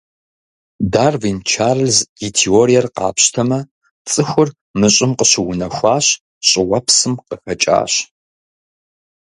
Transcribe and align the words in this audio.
Дарвин 0.93 1.37
Чарльз 1.51 1.97
и 2.25 2.27
теориер 2.37 2.85
къапщтэмэ, 2.97 3.59
цӏыхур 4.09 4.49
мы 4.79 4.87
Щӏым 4.93 5.11
къыщыунэхуащ, 5.17 6.05
щӏыуэпсым 6.47 7.13
къыхэкӏащ. 7.27 7.93